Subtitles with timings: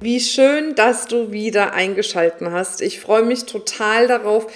[0.00, 2.82] Wie schön, dass du wieder eingeschalten hast.
[2.82, 4.46] Ich freue mich total darauf,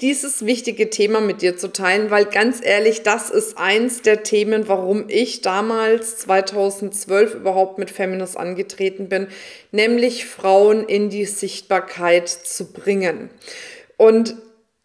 [0.00, 4.68] dieses wichtige Thema mit dir zu teilen, weil ganz ehrlich, das ist eins der Themen,
[4.68, 9.28] warum ich damals 2012 überhaupt mit Feminist angetreten bin,
[9.70, 13.30] nämlich Frauen in die Sichtbarkeit zu bringen.
[13.96, 14.34] Und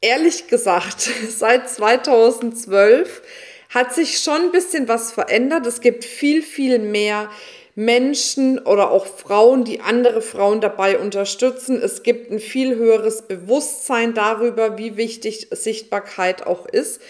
[0.01, 3.21] ehrlich gesagt, seit 2012
[3.69, 5.65] hat sich schon ein bisschen was verändert.
[5.65, 7.29] Es gibt viel, viel mehr
[7.75, 11.81] Menschen oder auch Frauen, die andere Frauen dabei unterstützen.
[11.81, 17.01] Es gibt ein viel höheres Bewusstsein darüber, wie wichtig Sichtbarkeit auch ist.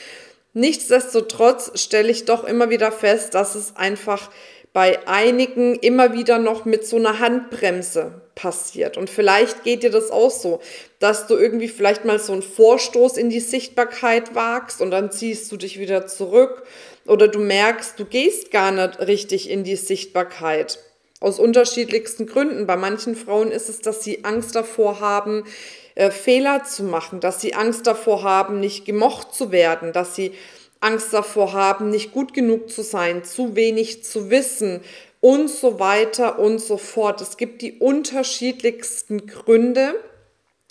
[0.53, 4.29] Nichtsdestotrotz stelle ich doch immer wieder fest, dass es einfach
[4.73, 8.97] bei einigen immer wieder noch mit so einer Handbremse passiert.
[8.97, 10.59] Und vielleicht geht dir das auch so,
[10.99, 15.51] dass du irgendwie vielleicht mal so einen Vorstoß in die Sichtbarkeit wagst und dann ziehst
[15.51, 16.63] du dich wieder zurück
[17.05, 20.79] oder du merkst, du gehst gar nicht richtig in die Sichtbarkeit.
[21.19, 22.65] Aus unterschiedlichsten Gründen.
[22.65, 25.43] Bei manchen Frauen ist es, dass sie Angst davor haben,
[25.93, 30.31] äh, Fehler zu machen, dass sie Angst davor haben, nicht gemocht zu werden, dass sie
[30.79, 34.81] Angst davor haben, nicht gut genug zu sein, zu wenig zu wissen
[35.21, 37.21] und so weiter und so fort.
[37.21, 39.95] Es gibt die unterschiedlichsten Gründe,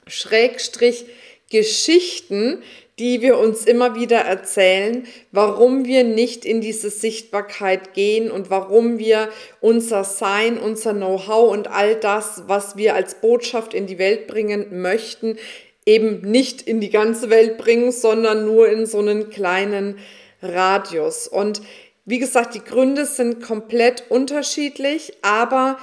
[0.07, 1.07] Schrägstrich
[1.51, 2.62] Geschichten,
[2.98, 8.98] die wir uns immer wieder erzählen, warum wir nicht in diese Sichtbarkeit gehen und warum
[8.98, 14.27] wir unser Sein, unser Know-how und all das, was wir als Botschaft in die Welt
[14.27, 15.39] bringen möchten,
[15.87, 19.98] eben nicht in die ganze Welt bringen, sondern nur in so einen kleinen
[20.42, 21.27] Radius.
[21.27, 21.62] Und
[22.11, 25.79] wie gesagt, die Gründe sind komplett unterschiedlich, aber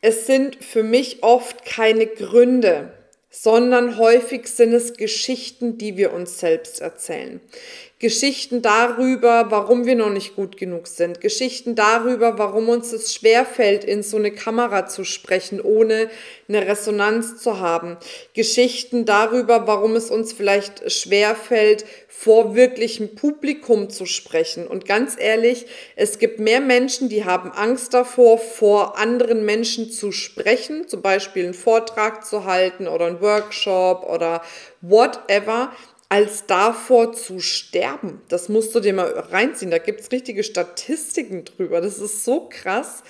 [0.00, 2.92] es sind für mich oft keine Gründe,
[3.28, 7.40] sondern häufig sind es Geschichten, die wir uns selbst erzählen.
[8.00, 11.20] Geschichten darüber, warum wir noch nicht gut genug sind.
[11.20, 16.10] Geschichten darüber, warum uns es schwerfällt, in so eine Kamera zu sprechen, ohne
[16.48, 17.96] eine Resonanz zu haben.
[18.34, 24.66] Geschichten darüber, warum es uns vielleicht schwerfällt, vor wirklichem Publikum zu sprechen.
[24.66, 30.10] Und ganz ehrlich, es gibt mehr Menschen, die haben Angst davor, vor anderen Menschen zu
[30.10, 34.42] sprechen, zum Beispiel einen Vortrag zu halten oder einen Workshop oder
[34.80, 35.72] whatever,
[36.14, 38.22] als davor zu sterben.
[38.28, 39.72] Das musst du dir mal reinziehen.
[39.72, 41.80] Da gibt es richtige Statistiken drüber.
[41.80, 43.02] Das ist so krass.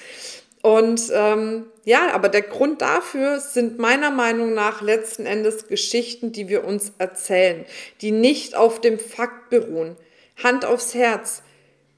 [0.62, 6.48] Und ähm, ja, aber der Grund dafür sind meiner Meinung nach letzten Endes Geschichten, die
[6.48, 7.66] wir uns erzählen,
[8.00, 9.96] die nicht auf dem Fakt beruhen.
[10.42, 11.42] Hand aufs Herz.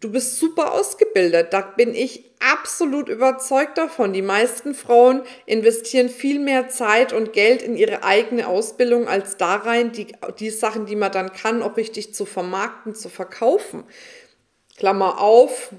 [0.00, 1.52] Du bist super ausgebildet.
[1.52, 4.12] Da bin ich absolut überzeugt davon.
[4.12, 9.56] Die meisten Frauen investieren viel mehr Zeit und Geld in ihre eigene Ausbildung als da
[9.56, 10.08] rein, die,
[10.38, 13.84] die Sachen, die man dann kann, auch richtig zu vermarkten, zu verkaufen.
[14.76, 15.70] Klammer auf,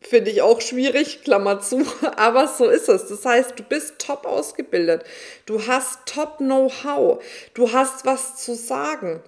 [0.00, 1.84] finde ich auch schwierig, Klammer zu,
[2.16, 3.06] aber so ist es.
[3.06, 5.04] Das heißt, du bist top ausgebildet,
[5.46, 7.22] du hast top Know-how,
[7.54, 9.22] du hast was zu sagen.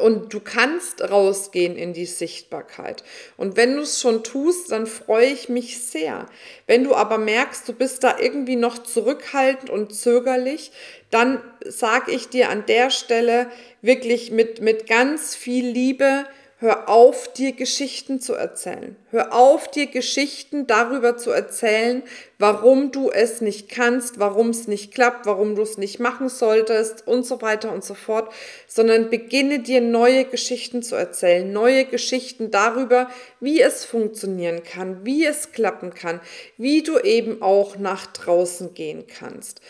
[0.00, 3.02] Und du kannst rausgehen in die Sichtbarkeit.
[3.36, 6.26] Und wenn du es schon tust, dann freue ich mich sehr.
[6.66, 10.72] Wenn du aber merkst, du bist da irgendwie noch zurückhaltend und zögerlich,
[11.10, 13.50] dann sage ich dir an der Stelle
[13.80, 16.24] wirklich mit, mit ganz viel Liebe,
[16.62, 18.94] Hör auf, dir Geschichten zu erzählen.
[19.10, 22.04] Hör auf, dir Geschichten darüber zu erzählen,
[22.38, 27.04] warum du es nicht kannst, warum es nicht klappt, warum du es nicht machen solltest
[27.04, 28.32] und so weiter und so fort,
[28.68, 35.26] sondern beginne dir neue Geschichten zu erzählen, neue Geschichten darüber, wie es funktionieren kann, wie
[35.26, 36.20] es klappen kann,
[36.58, 39.60] wie du eben auch nach draußen gehen kannst.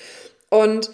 [0.50, 0.90] Und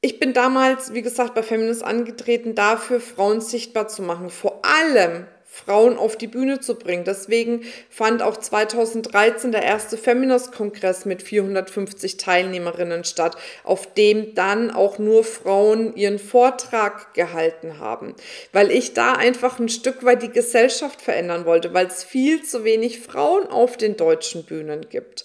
[0.00, 5.26] ich bin damals, wie gesagt, bei Feminist angetreten, dafür Frauen sichtbar zu machen, vor allem
[5.50, 7.04] Frauen auf die Bühne zu bringen.
[7.04, 14.98] Deswegen fand auch 2013 der erste Feminist-Kongress mit 450 Teilnehmerinnen statt, auf dem dann auch
[14.98, 18.14] nur Frauen ihren Vortrag gehalten haben,
[18.52, 22.62] weil ich da einfach ein Stück weit die Gesellschaft verändern wollte, weil es viel zu
[22.62, 25.24] wenig Frauen auf den deutschen Bühnen gibt.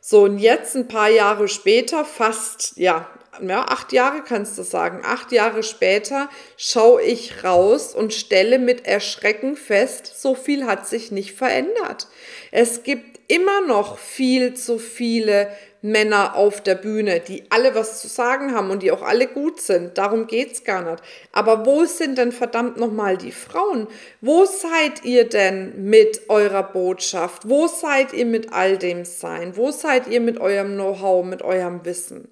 [0.00, 3.08] So, und jetzt ein paar Jahre später, fast ja
[3.42, 8.86] ja, acht Jahre kannst du sagen, acht Jahre später schaue ich raus und stelle mit
[8.86, 12.08] Erschrecken fest, so viel hat sich nicht verändert.
[12.50, 15.48] Es gibt immer noch viel zu viele
[15.84, 19.60] Männer auf der Bühne, die alle was zu sagen haben und die auch alle gut
[19.60, 19.98] sind.
[19.98, 21.02] Darum geht's gar nicht.
[21.30, 23.86] Aber wo sind denn verdammt nochmal die Frauen?
[24.22, 27.46] Wo seid ihr denn mit eurer Botschaft?
[27.50, 29.58] Wo seid ihr mit all dem Sein?
[29.58, 32.28] Wo seid ihr mit eurem Know-how, mit eurem Wissen?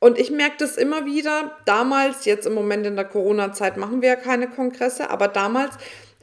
[0.00, 4.10] Und ich merke das immer wieder, damals, jetzt im Moment in der Corona-Zeit machen wir
[4.10, 5.74] ja keine Kongresse, aber damals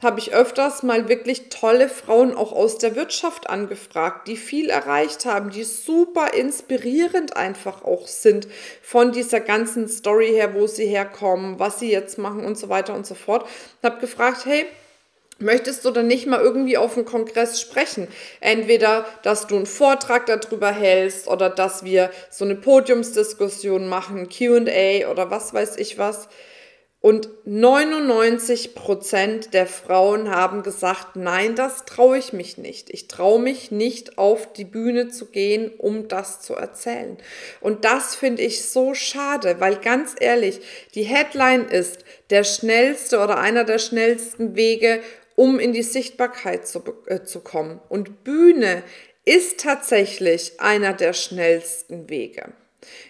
[0.02, 5.24] habe ich öfters mal wirklich tolle Frauen auch aus der Wirtschaft angefragt, die viel erreicht
[5.24, 8.46] haben, die super inspirierend einfach auch sind
[8.82, 12.94] von dieser ganzen Story her, wo sie herkommen, was sie jetzt machen und so weiter
[12.94, 13.48] und so fort.
[13.80, 14.66] Ich habe gefragt, hey,
[15.38, 18.08] Möchtest du dann nicht mal irgendwie auf dem Kongress sprechen?
[18.40, 25.10] Entweder, dass du einen Vortrag darüber hältst oder dass wir so eine Podiumsdiskussion machen, QA
[25.10, 26.28] oder was weiß ich was.
[27.00, 32.88] Und 99 Prozent der Frauen haben gesagt, nein, das traue ich mich nicht.
[32.90, 37.18] Ich traue mich nicht auf die Bühne zu gehen, um das zu erzählen.
[37.60, 40.60] Und das finde ich so schade, weil ganz ehrlich,
[40.94, 45.00] die Headline ist der schnellste oder einer der schnellsten Wege,
[45.36, 47.80] um in die Sichtbarkeit zu, äh, zu kommen.
[47.88, 48.82] Und Bühne
[49.24, 52.52] ist tatsächlich einer der schnellsten Wege.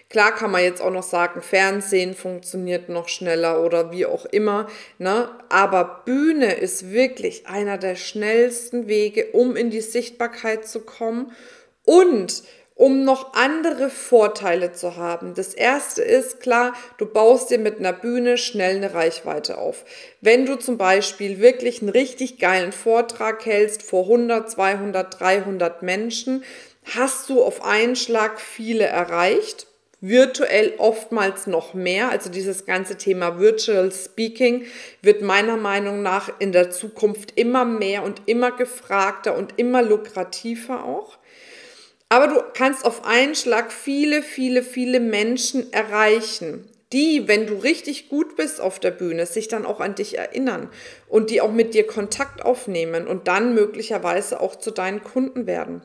[0.09, 4.67] Klar kann man jetzt auch noch sagen, Fernsehen funktioniert noch schneller oder wie auch immer,
[4.97, 5.29] ne?
[5.49, 11.31] aber Bühne ist wirklich einer der schnellsten Wege, um in die Sichtbarkeit zu kommen
[11.83, 12.43] und
[12.77, 15.33] um noch andere Vorteile zu haben.
[15.33, 19.83] Das erste ist klar, du baust dir mit einer Bühne schnell eine Reichweite auf.
[20.21, 26.43] Wenn du zum Beispiel wirklich einen richtig geilen Vortrag hältst vor 100, 200, 300 Menschen,
[26.95, 29.67] hast du auf einen Schlag viele erreicht
[29.99, 32.09] virtuell oftmals noch mehr.
[32.09, 34.65] Also dieses ganze Thema Virtual Speaking
[35.01, 40.83] wird meiner Meinung nach in der Zukunft immer mehr und immer gefragter und immer lukrativer
[40.83, 41.17] auch.
[42.09, 48.07] Aber du kannst auf einen Schlag viele, viele, viele Menschen erreichen, die, wenn du richtig
[48.07, 50.69] gut bist auf der Bühne, sich dann auch an dich erinnern
[51.09, 55.81] und die auch mit dir Kontakt aufnehmen und dann möglicherweise auch zu deinen Kunden werden.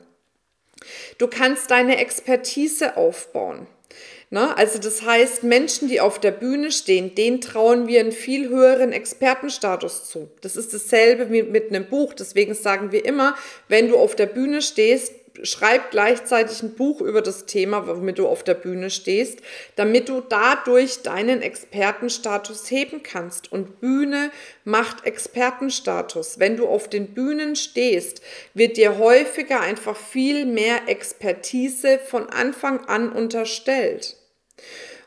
[1.17, 3.67] Du kannst deine Expertise aufbauen.
[4.29, 4.57] Ne?
[4.57, 8.91] Also das heißt, Menschen, die auf der Bühne stehen, denen trauen wir einen viel höheren
[8.91, 10.29] Expertenstatus zu.
[10.41, 12.13] Das ist dasselbe wie mit einem Buch.
[12.13, 13.35] Deswegen sagen wir immer,
[13.67, 18.27] wenn du auf der Bühne stehst, schreib gleichzeitig ein Buch über das Thema, womit du
[18.27, 19.39] auf der Bühne stehst,
[19.75, 23.51] damit du dadurch deinen Expertenstatus heben kannst.
[23.51, 24.31] Und Bühne
[24.63, 26.39] macht Expertenstatus.
[26.39, 28.21] Wenn du auf den Bühnen stehst,
[28.53, 34.17] wird dir häufiger einfach viel mehr Expertise von Anfang an unterstellt.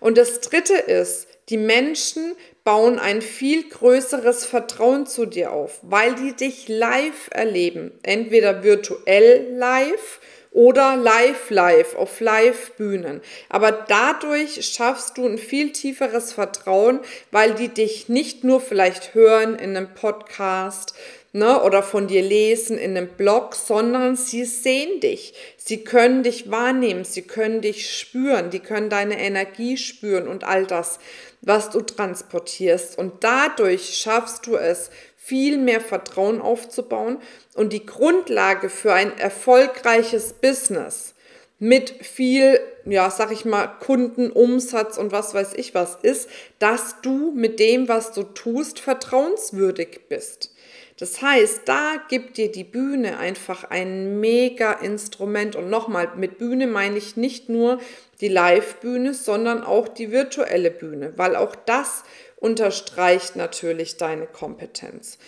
[0.01, 2.35] Und das Dritte ist, die Menschen
[2.67, 9.55] bauen ein viel größeres Vertrauen zu dir auf, weil die dich live erleben, entweder virtuell
[9.57, 10.19] live
[10.51, 13.21] oder live live auf Live-Bühnen.
[13.49, 16.99] Aber dadurch schaffst du ein viel tieferes Vertrauen,
[17.31, 20.93] weil die dich nicht nur vielleicht hören in einem Podcast,
[21.37, 25.35] ne, oder von dir lesen in einem Blog, sondern sie sehen dich.
[25.57, 30.67] Sie können dich wahrnehmen, sie können dich spüren, die können deine Energie spüren und all
[30.67, 30.99] das,
[31.43, 32.99] was du transportierst.
[32.99, 37.19] Und dadurch schaffst du es, viel mehr Vertrauen aufzubauen
[37.55, 41.16] und die Grundlage für ein erfolgreiches Business
[41.59, 47.33] mit viel, ja, sag ich mal, Kundenumsatz und was weiß ich was ist, dass du
[47.35, 50.53] mit dem, was du tust, vertrauenswürdig bist.
[50.99, 55.55] Das heißt, da gibt dir die Bühne einfach ein mega Instrument.
[55.55, 57.79] Und nochmal, mit Bühne meine ich nicht nur
[58.23, 62.03] die Live-Bühne, sondern auch die virtuelle Bühne, weil auch das
[62.37, 65.19] unterstreicht natürlich deine Kompetenz.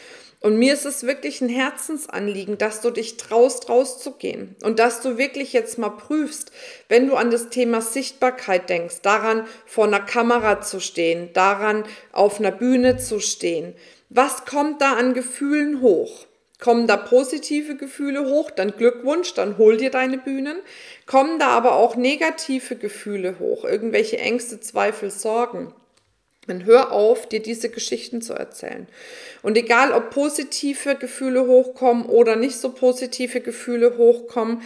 [0.40, 5.18] Und mir ist es wirklich ein Herzensanliegen, dass du dich traust, rauszugehen und dass du
[5.18, 6.52] wirklich jetzt mal prüfst,
[6.88, 12.38] wenn du an das Thema Sichtbarkeit denkst, daran vor einer Kamera zu stehen, daran auf
[12.38, 13.74] einer Bühne zu stehen,
[14.10, 16.26] was kommt da an Gefühlen hoch?
[16.60, 20.56] Kommen da positive Gefühle hoch, dann Glückwunsch, dann hol dir deine Bühnen.
[21.06, 25.72] Kommen da aber auch negative Gefühle hoch, irgendwelche Ängste, Zweifel, Sorgen.
[26.48, 28.88] Dann hör auf, dir diese Geschichten zu erzählen.
[29.42, 34.62] Und egal, ob positive Gefühle hochkommen oder nicht so positive Gefühle hochkommen,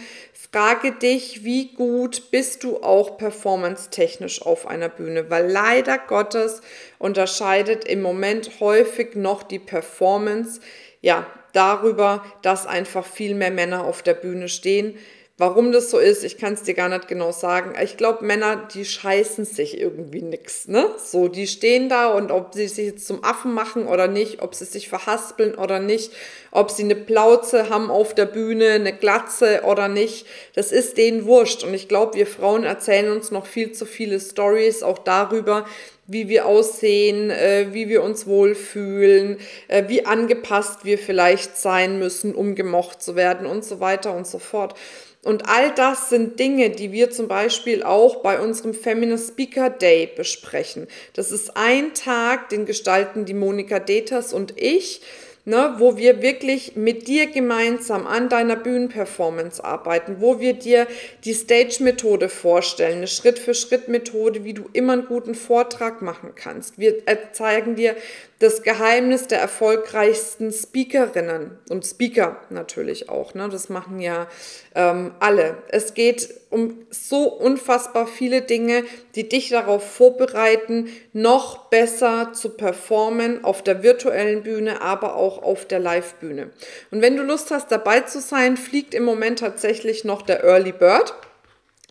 [0.51, 6.61] frage dich, wie gut bist du auch performance-technisch auf einer Bühne, weil leider Gottes
[6.99, 10.61] unterscheidet im Moment häufig noch die Performance,
[11.01, 14.97] ja, darüber, dass einfach viel mehr Männer auf der Bühne stehen,
[15.45, 17.73] Warum das so ist, ich kann es dir gar nicht genau sagen.
[17.83, 20.89] Ich glaube, Männer, die scheißen sich irgendwie nix, ne?
[20.97, 24.55] So, die stehen da und ob sie sich jetzt zum Affen machen oder nicht, ob
[24.55, 26.13] sie sich verhaspeln oder nicht,
[26.51, 31.25] ob sie eine Plauze haben auf der Bühne, eine Glatze oder nicht, das ist denen
[31.25, 31.65] wurscht.
[31.65, 35.65] Und ich glaube, wir Frauen erzählen uns noch viel zu viele Stories auch darüber,
[36.05, 42.35] wie wir aussehen, äh, wie wir uns wohlfühlen, äh, wie angepasst wir vielleicht sein müssen,
[42.35, 44.75] um gemocht zu werden und so weiter und so fort.
[45.23, 50.09] Und all das sind Dinge, die wir zum Beispiel auch bei unserem Feminist Speaker Day
[50.13, 50.87] besprechen.
[51.13, 55.01] Das ist ein Tag, den gestalten die Monika Deters und ich
[55.45, 60.87] ne, wo wir wirklich mit dir gemeinsam an deiner Bühnenperformance arbeiten, wo wir dir
[61.25, 66.79] die Stage-Methode vorstellen, eine Schritt-für-Schritt-Methode, wie du immer einen guten Vortrag machen kannst.
[66.79, 66.95] Wir
[67.33, 67.95] zeigen dir
[68.39, 73.33] das Geheimnis der erfolgreichsten Speakerinnen und Speaker natürlich auch.
[73.33, 73.49] Ne?
[73.49, 74.27] Das machen ja
[74.75, 75.57] ähm, alle.
[75.69, 78.83] Es geht um so unfassbar viele Dinge,
[79.15, 85.65] die dich darauf vorbereiten, noch besser zu performen auf der virtuellen Bühne, aber auch auf
[85.65, 86.51] der Live-Bühne.
[86.91, 90.71] Und wenn du Lust hast, dabei zu sein, fliegt im Moment tatsächlich noch der Early
[90.71, 91.13] Bird.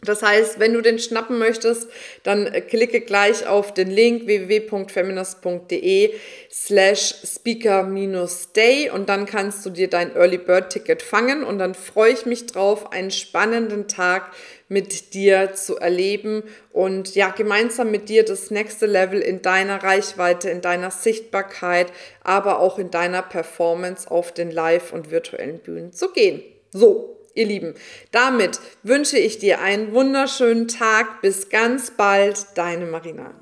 [0.05, 1.89] Das heißt, wenn du den schnappen möchtest,
[2.25, 6.13] dann äh, klicke gleich auf den Link www.feminist.de
[6.51, 12.13] slash speaker-day und dann kannst du dir dein Early Bird Ticket fangen und dann freue
[12.13, 14.33] ich mich drauf, einen spannenden Tag
[14.69, 16.43] mit dir zu erleben
[16.73, 21.93] und ja, gemeinsam mit dir das nächste Level in deiner Reichweite, in deiner Sichtbarkeit,
[22.25, 26.43] aber auch in deiner Performance auf den Live- und virtuellen Bühnen zu gehen.
[26.73, 27.75] So, ihr Lieben,
[28.11, 31.21] damit wünsche ich dir einen wunderschönen Tag.
[31.23, 33.42] Bis ganz bald, deine Marina.